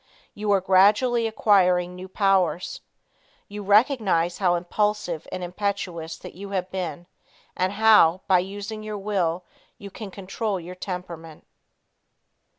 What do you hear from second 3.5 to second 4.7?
recognize how